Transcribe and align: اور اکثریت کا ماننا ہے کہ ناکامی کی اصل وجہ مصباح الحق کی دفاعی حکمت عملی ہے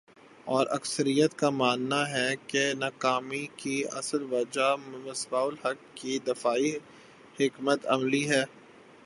اور 0.47 0.67
اکثریت 0.69 1.37
کا 1.39 1.49
ماننا 1.49 1.99
ہے 2.09 2.33
کہ 2.47 2.63
ناکامی 2.73 3.45
کی 3.55 3.83
اصل 3.91 4.23
وجہ 4.31 4.75
مصباح 4.87 5.43
الحق 5.43 5.85
کی 5.93 6.17
دفاعی 6.19 6.71
حکمت 7.39 7.85
عملی 7.87 8.29
ہے 8.29 8.43